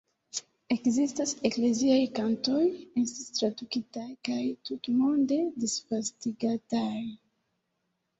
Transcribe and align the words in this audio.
Ekzistaj 0.75 1.25
ekleziaj 1.49 1.97
kantoj 2.19 2.61
estis 3.01 3.27
tradukitaj 3.35 4.05
kaj 4.29 4.39
tutmonde 4.71 5.39
disvastigataj. 5.65 6.95